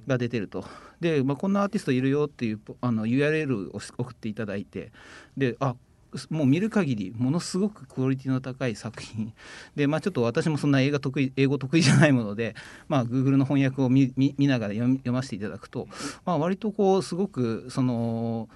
[0.07, 0.67] が出てると、うん、
[1.01, 4.93] で、まあ、こんなアーティストいるよっていうあの URL を送っていただいて
[5.37, 5.77] であ
[6.31, 9.33] もう見る限りものすごくクオリティの高い作品。
[9.75, 12.55] で、まあ、ちょっと私もそんな映画得意英語得意じゃないもので、
[12.89, 15.89] まあ、Google の翻訳を見ながら読ませていただくと、
[16.25, 18.49] まあ、割とこうすごくその。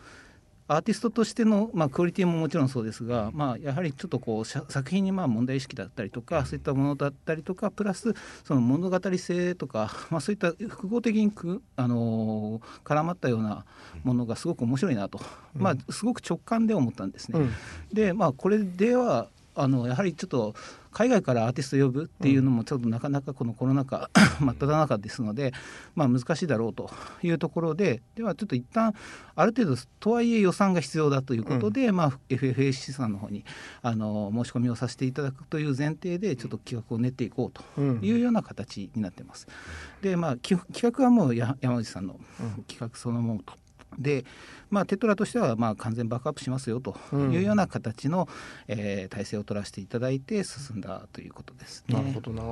[0.71, 13.65] アーティストとしての、まあ、クオリティももちろんそうですが、まあ、やはりちょっとこう作品にまあ問題意識だったりとかそういったものだったりとかプラスその物語性とか、 まあ、そういった複合的にく、あのー、絡まったような
[14.05, 15.21] ものがすごく面白いなと、
[15.57, 17.41] まあ、すごく直感で思ったんですね。
[17.41, 17.51] うん、
[17.93, 20.55] でまあこれではあのやはりちょっと
[20.93, 25.53] 海外からアーティスト呼ぶっていうのもちょっとなかなかこのコロナ禍真っ只中ですので、
[25.95, 26.91] まあ、難しいだろうと
[27.23, 28.95] いうところでではちょっと一旦
[29.37, 33.45] ある程度とはいえ予算が必要だということで、うん、まあ、FFAC さんの方に
[33.83, 39.47] あの申し込みをさせていただくという前提でちょっと企画を練っていこうというような形になってます。
[40.03, 42.19] でまあ企画はもう山内さんの
[42.67, 43.60] 企画そのものと。
[43.99, 44.25] で
[44.71, 48.29] まあ、テトラとしてはまあ完全バックアップしますよというような形の、
[48.69, 51.97] うん、えー、体制を取らせていただいて進んだということですね。
[51.97, 52.43] なるほどな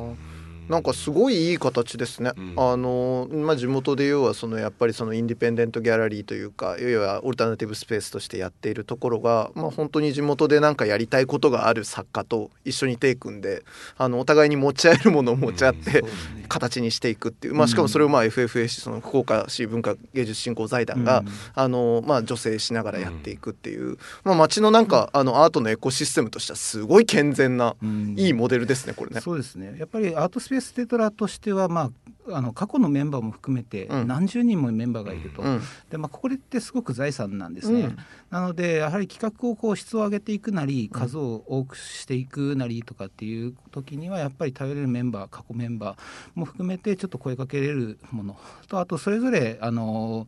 [0.69, 2.33] なんかすごいいい形ですね。
[2.37, 13.65] うん、あのまあ地元で要はそのやっぱりそのインディペンデントギャラリーというか要はオルタナティブスペースとしてやっているところがまあ本当に地元でなんかやりたいことがある作家と一緒に手組んで
[13.97, 16.05] あのお互いに持ち合えるものを持ち合って、
[16.49, 27.77] 形にしていくっていう、まあしかもそれをまあ FFAC その福岡市文化芸術振興財団が、あのまあ助成しながらやっていくっていう、まあ町のなんかあのアートのエコシステムとしてはすごい健全な、
[28.17, 29.21] いいモデルですねこれね。
[29.21, 29.77] そうですね。
[29.79, 31.91] やっぱりアートスペーステトラとしては、ま
[32.29, 37.99] あ、あの過去のメンバーも含めて何十人もメンバーがいると、うん、でまあ、これってすごく財産なんですね、うん、
[38.31, 45.99] なのでやはり企画をこう質を上げていくなり数を多くしていくなりとかっていう時にはやっぱり頼れるメンバー過去メンバー
[46.35, 48.37] も含めてちょっと声かけれるもの。
[48.69, 50.27] とあとそれぞれあの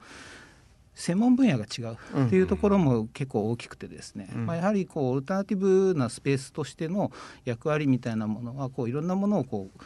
[0.94, 7.10] 専門分野が違うっていうところも結構大きくてですね、うん、まあ、やはりこうオルタナティブなスペースとしての
[7.46, 9.80] 役割みたいなものはこういろんなものをこう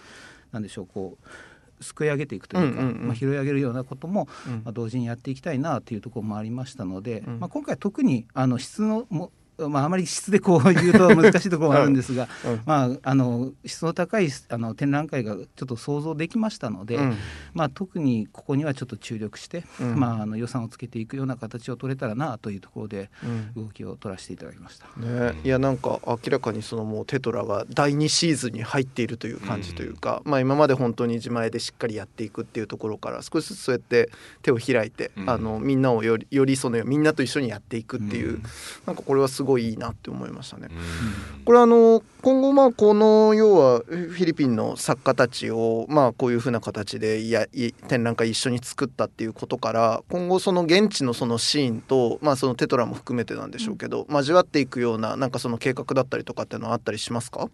[0.55, 4.29] なんでしょうこうすくい上げていくというか、うんうんうん、まあ、拾い上げるようなことも、
[4.64, 12.61] まあ、同時にやっていきたいなというところもありましたので、うん、まあ、今回特にあの質のもまあ、あまり質でこう言うと難しいところもあるんですが、 うん。
[12.67, 17.14] まあ、あの質の高いあの展覧会がちょっと想像できましたので、うん。
[17.53, 19.99] まあ、特にここにはちょっと注力して、うん。
[19.99, 23.64] まあ、あの予算をつけていくような形を取れたらなというところでうん。
[23.64, 24.87] 動きを取らせていただきました。
[25.01, 34.11] ね、いやなんか明らかにそのもうテトラが第2シーズンに入っているという感じというか、まあ、今まで本当に自前でしっかりやっていくっていうところから少しずつそうやって
[34.43, 35.31] 手を開いて、うん。
[35.31, 38.43] あのみんなをよりよりそのみんなと一緒にやっていくっていう、うん。
[38.87, 40.68] なんかこれはすごいいいなって思いましたね。
[40.70, 57.50] うんこれあの今後まあこの要はフィリピンの作家たちをまあこういうふうな形でいやい展覧会一緒に作ったっていうことから今後その現地のそのシーンとまあそのテトラも含めてなんでしょうけど、交わっていくようななんかその計画だったりとかっていうのはあったりしますか？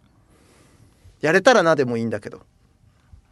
[1.20, 2.42] やれたらなでもいいんだけど。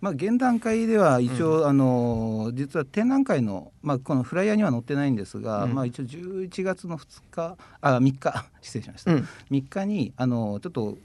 [0.00, 5.74] まあ、現段階では一応、あの実は展覧会の、まあ、このフライヤーには載ってないんですが、うん。
[5.74, 9.28] まあ、一応11月の2日あ3日 失礼しました、うん。
[9.50, 10.98] 3日にあのちょっと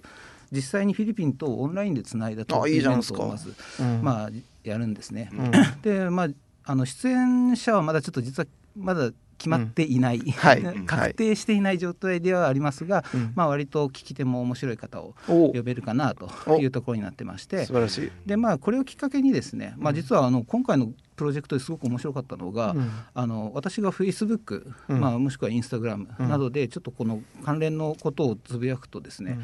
[0.52, 4.02] 実際にフィリピンとオンラインでつないだトーあクイベントをまず、うん。
[4.04, 4.30] まあ、
[4.64, 5.32] やるんですね。
[5.34, 5.52] うん。
[5.82, 6.28] でまあ
[6.66, 9.12] あの出演者はまだちょっと実はまだ
[9.44, 10.64] 決まっていない、はい。
[10.88, 13.34] 確定していない状態ではありますが、うん。
[13.36, 15.52] まあ、割と聞き手も面白い方をお。
[15.52, 17.66] 呼べるかなというところになってまして。
[17.66, 18.12] 素晴らしい。
[18.26, 22.90] でまあこれをきっかけにですね、まあ、実はあの今回のプロジェクトですごく面白かったのが、うん。
[23.14, 25.02] あの私がフェイスブック、うん。
[25.02, 26.30] まあ、もしくはインスタグラムうん。
[26.30, 29.44] などでちょっとこの関連のことをつぶやくとですね、うん。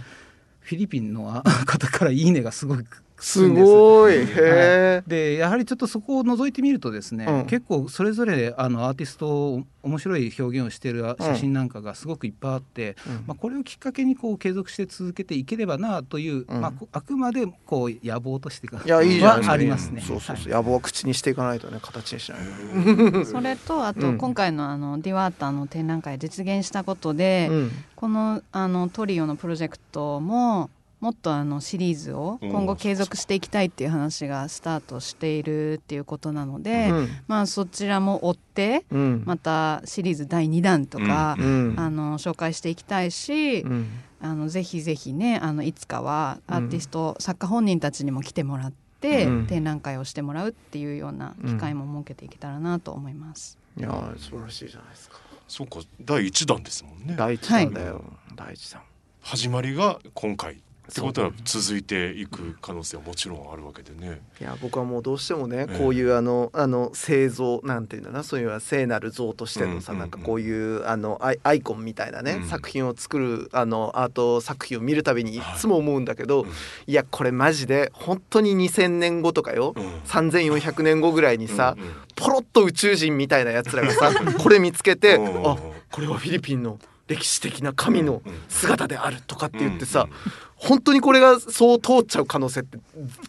[0.61, 2.85] フィリピンのあ方から「いいね」がすごい
[3.19, 4.13] すごい。
[4.13, 5.03] へえ。
[5.07, 7.45] でやはりちょっとそこを覗いてみるとですね、うん。
[7.45, 13.13] 結構それぞれあのアーティスト面白い表現をしている写真なんかがすごくいっぱいあって、うん。
[13.27, 16.61] まあ、これをきっかけにこう継続して続けていければなという、うん。
[16.61, 19.51] まあ、こあくまでこう野望としてがいやいいじゃないですか。
[19.51, 20.01] はありますね。
[20.01, 20.63] そうそうそう、はい。
[20.63, 23.25] 野望は口にしていかないとね形にしないと。
[23.25, 23.95] それとあうん。
[23.95, 27.71] と今回のあのディワーターの展覧会実現したことで、うん。
[27.95, 37.07] このあのトリオのプロジェクトももっとあのシリーズを今後継続していきたいっていう話がスタートしているっていうことなので、うん。
[37.27, 39.23] まあそちらも追ってうん。
[39.25, 41.75] またシリーズ第2弾とか、うん。
[41.77, 43.87] あの紹介していきたいし、うん。
[44.21, 49.47] あのぜひぜひねあのいつかはアーティスト、作家本人たちにも来てもらって、うん。
[49.47, 53.57] 展覧会をしてもらうっていうような機会も設けていけたらなと思います。
[53.77, 55.17] いやー素晴らしいじゃないですか。
[55.47, 57.15] そうか第一弾ですもんね。
[57.17, 58.03] 第一弾だよ。
[58.35, 58.81] 第一弾。
[59.21, 64.21] 始まりが今回ってことは続いていく可能性はもちろんあるわけでね。
[64.41, 65.77] いや僕はもうどうしてもね、ええ。
[65.79, 70.11] こういうあのあの聖像なんていうんだなそういう聖なる像としてのさ、うんうんうん。
[70.11, 72.47] なんかこういうあのアイアイコンみたいなね、うん。
[72.47, 75.39] 作品を作るあのアート作品を見るたびにい。
[75.39, 76.49] はいつも思うんだけど、うん。
[76.87, 79.85] いやこれマジで本当に2000年後とかよ、うん。
[80.05, 81.93] 3400年後ぐらいにさ、うんうん。
[82.15, 85.47] ポロッと宇宙人みたいなやつらがさ これ見つけてうん。
[85.47, 85.57] あ
[85.91, 90.15] これはフィリピンの歴史的な神の姿であるとかって言ってさ、うんうん
[90.61, 92.77] 本当にこれがそう通っちゃう可能性って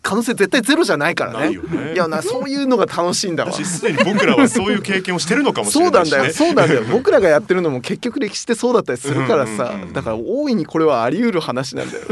[0.02, 1.38] 可能性絶対ゼロじゃないからね。
[1.38, 1.94] ないよね。
[1.94, 3.52] いやなそういうのが楽しいんだわ。
[3.52, 6.32] 私すでに僕らはそういう経験をしてるのかもしそうなんれないし、ね、だよ。
[6.32, 6.82] そうなんだよ。
[6.90, 9.74] 僕らがやってるのも結局歴史ってそうだったりするからさ、うん。
[9.74, 12.04] うんうんだから大いにこれはあり得る話なんだよ。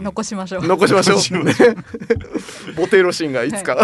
[0.00, 0.66] 残しましょう。
[0.66, 1.54] 残しましょう、ね、
[2.76, 3.76] ボテロシンがいつか、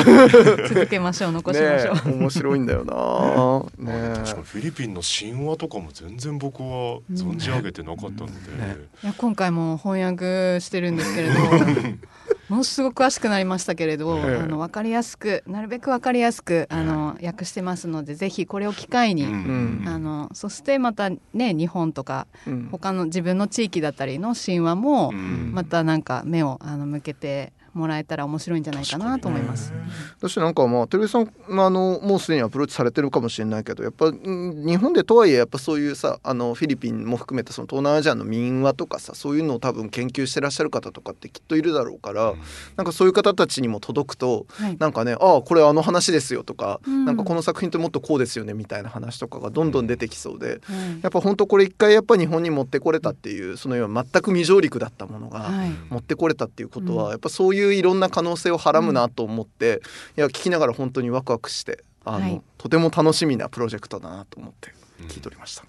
[0.69, 1.33] 続けましょう。
[1.33, 1.95] 残しましょう。
[1.95, 3.93] ね面白いんだよな。
[3.93, 8.77] ね確かにフィリピンの神話とかも全然僕は存じ上げてなかったので、ね。
[9.03, 11.35] いや今回も翻訳してるんですけれど
[12.49, 14.37] ものすごく詳しくなりましたけれど、ええ。
[14.43, 19.85] あの分かりやすくなるべく分かりやすくあの訳してますのでぜひこれを機会に、うん。
[19.87, 22.69] あのそしてまたね日本とかうん。
[22.71, 25.53] 他の自分の地域だったりの神話もうん。
[25.55, 29.73] またなんか目をあの向けてもらえたら面白いんじゃないかなと思います。
[30.21, 42.35] そしてなんかまあテレビさんまああのもうすでにアプローチされてるかもしれないけどやっぱうん日本でとはいえやっぱそういうさあのフィリピンも含めてその東南アジアの民話とかさそういうのを多分研究してらっしゃる方とかってきっといるだろうから、
[42.77, 44.77] なんかそういう方たちにも届くとはい。
[44.79, 47.05] なんかねああこれあの話ですよとか、うん。
[47.05, 50.47] なんかこの作品ってもっとこうですよねみたいな話とかがどんどん出てきそうで。
[50.47, 50.59] はい。
[51.03, 55.71] やっぱ本当これ一回やっぱ日本に持ってこれたっていうその要は全く未上陸だったものがはい。
[55.91, 57.11] 持ってこれたっていうことは、うん。
[57.11, 59.83] やっぱそういういろんな可能性をはらむなと思って、
[60.17, 62.43] いや聞きながら本当にワクワクしてあの、はい。
[62.59, 64.73] とても楽しみなプロジェクトだなと思って
[65.09, 65.65] 聞いておりました。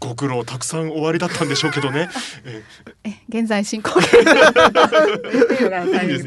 [0.00, 2.08] ご苦労たくさんおありだったんでしょうけどね。
[2.44, 2.62] え
[3.04, 3.90] え現在進行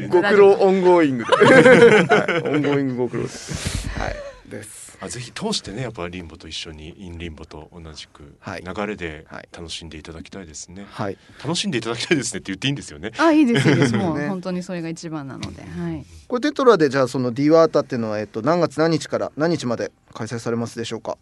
[0.08, 3.88] ご苦労 ongo ing で、 はい、 ongoing ご苦労です。
[3.98, 4.16] はい。
[4.48, 4.83] です。
[5.04, 10.86] あぜひ通してねやっぱ limbo と一緒に in limbo と同じくはい流れではい楽しんでいただきたいですね。
[10.90, 11.18] はい。
[11.42, 13.12] 楽しんでいただきたいですねって言っていいんですよね。
[13.18, 16.04] あいいですいいですもうね本当にそれが一番なのではい。
[16.26, 21.18] これテトラでじゃあそのディワータっていうのはえっと何月何日から何日まで開催されますでしょうか？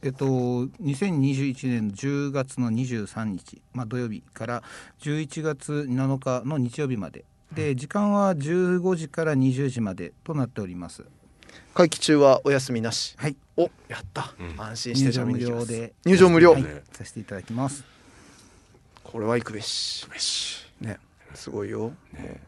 [0.00, 4.62] えっと、2021年の10月の23日、まあ、土曜日から
[5.00, 11.04] 11月7日の日曜日までで時間は15時から20時までとなっております
[11.78, 13.14] 会期中はお休みなし。
[13.18, 13.36] はい。
[13.56, 14.60] おやった、うん。
[14.60, 15.92] 安心して入場無料で。
[16.04, 16.62] 入場無料、はい。
[16.64, 17.84] ねさせていただきます。
[19.04, 20.02] これは行くべし。
[20.02, 20.66] よし。
[20.80, 20.98] ね。
[21.34, 21.92] すごいよ、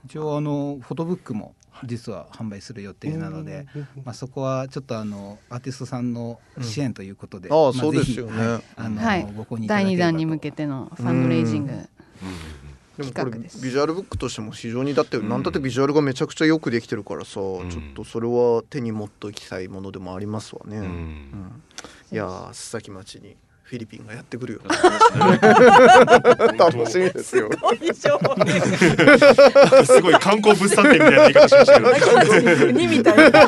[0.04, 1.54] 一応あのフォトブックも
[1.84, 3.66] 実は販売する予定なので、
[4.04, 8.64] まあ、そこはちょっとあのアーティストさんの支援ということで、うんああまそうですよね。
[8.74, 9.32] あのはい。
[9.36, 10.12] ご購入いただ第2ければと。
[10.12, 11.72] 弾に向けてのファンドレイジング
[13.00, 15.28] でもこれビジュアルブックとしても非常にだって、うん。
[15.28, 17.42] なんだってビジュアルがめちゃくちゃよくできてるからさ、ん。
[17.70, 20.88] ちょっとそれは手に持っときたいものでもありますわね、ううん。
[20.88, 21.62] ん
[22.12, 23.36] いやー須崎町に
[23.70, 24.60] フィリピンがやってくるよ。
[26.58, 27.48] 楽楽しみですよ。
[29.84, 32.66] すごい観光物産展みたいな言い方しましたけど。
[32.66, 33.46] 国みたいな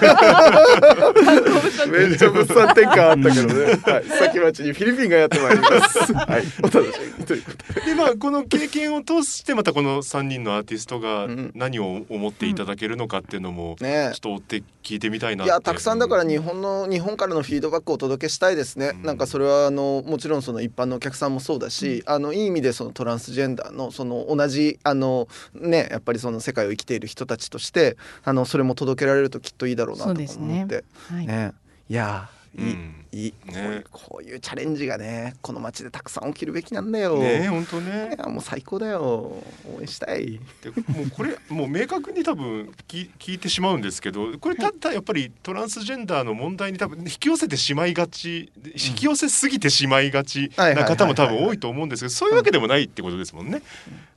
[1.91, 6.13] めっちゃ物産展感あったけどね、はい、須崎町にフィリピンがやってまいります。
[6.15, 6.45] はい。
[6.63, 7.25] お楽しみに。
[7.27, 7.87] ということで。
[7.87, 11.53] でまあこの経験を通してまたこの3人のアーティストがうん。
[11.55, 19.03] 何を思っていただけるのかっていうのもちょねっと追って聞いてみたいないやたくさんだから日本の日本からのフィードバックをお届けしたいですね、うん。
[19.03, 30.55] なんかそれはあのもちろんその一般のお客さんもそうだし、あのいい意味でそのトランスジェンダーのその同じあのねやっぱりその世界を生きている人たちとしてあのそれも届けられるときっといいだろうなとそうかですね。
[30.55, 31.27] 思ってはい。
[31.27, 31.53] ね。
[31.89, 33.85] いやいい、うんいい、こういうね。
[33.93, 37.19] こういうチャレンジがねこの街でたくさん起きるべきなんだよ。
[37.19, 38.15] ね本当ね。
[38.17, 39.03] いやもう最高だよ。
[39.03, 39.43] 応
[39.81, 40.41] 援したい。
[40.63, 53.63] でもうこれもう明確に多分聞聞いてしまうんですけどこれただやっぱりトランスジェンダーの問題に多分引き寄せてしまいがち引き寄せすぎてしまいがちな方も多分多いと思うんですけどそういうわけでもないってことですもんね。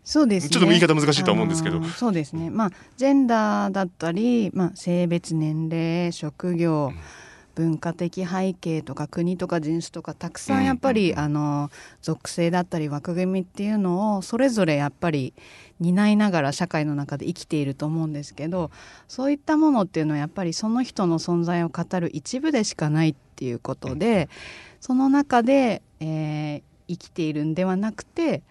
[0.05, 0.49] そうですね。
[0.51, 1.83] ちょっと言い方難しいとは思うんですけど。
[1.83, 2.49] そうですね。
[2.49, 7.24] まあジェンダーだったり、まあ、性別年齢職業、うん
[7.55, 15.33] 文化的背景とか国とか人種とかたくさんやっぱり、あの属性だったり枠組みっていうのをそれぞれやっぱり
[15.79, 18.71] 担いながら社会の中で生きていると思うんですけど
[19.07, 24.29] そういったものっていうのはやっぱりその人の存在を語る一部でしかないっていうことで、
[24.79, 28.41] その中で、えー生きているんではなくて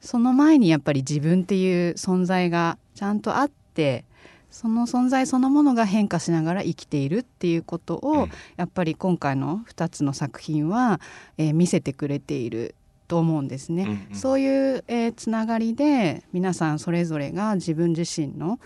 [0.00, 4.04] その前にやっぱり自分っていう存在がちゃんとあって
[4.52, 11.00] その存在そのものが変化しながら生きているっていうことを、うんやっぱり今回の2つの作品は、
[11.38, 12.74] えー見せてくれている
[13.08, 13.82] と思うんですね。
[13.82, 18.60] うんうんそういう、えーつながりで皆さんそれぞれが自分自身の、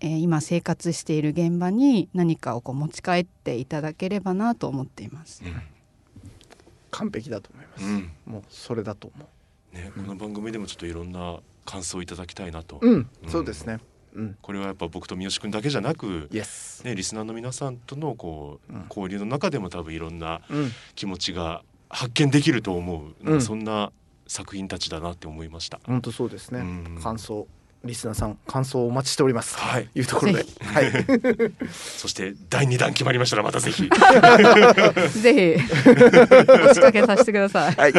[0.00, 5.42] えー今生活している現場に何かをこう持ち帰っていただければなと思っています。
[6.90, 7.84] 完璧だと思います。
[7.84, 9.26] うんもうそれだと思
[9.72, 12.86] ね、この番組でもちょっといろんな感想をいただきたいなと、う。
[12.86, 12.94] うん、
[13.24, 13.80] うんそうですね。
[14.14, 16.28] うん、これはやっぱ僕と三好君だけじゃなく。
[16.30, 23.92] ね、リスナーの皆さんとのこう、うん交流の中でも多分いろんなうん、気持ちが発見できると思う、なんうんかそんな
[24.26, 25.80] 作品たちだなって思いました。
[25.84, 26.60] 本当そうですね。
[26.60, 27.46] うん感想、
[27.84, 29.58] リスナーさん感想をお待ちしております。
[29.58, 30.92] はい、いうところでぜ、 はい。
[31.68, 33.88] そして第2弾決まりましたらまたぜひ、
[35.20, 37.74] ぜひお仕掛けさせてください。
[37.74, 37.92] はい。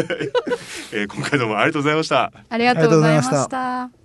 [0.93, 2.32] えー今回どうもありがとうございました。
[2.49, 3.24] ありがとうございま。
[3.24, 4.05] した